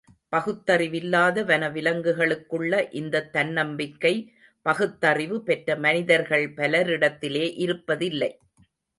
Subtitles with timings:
[0.29, 8.31] பகுத்தறிவில்லாத வனவிலங்குகளுக்குள்ள இந்தத் தன்னம்பிக்கை—பகுத்தறிவு பெற்ற மனிதர்கள் பலரிடத்திலே இருப்பதில்லை.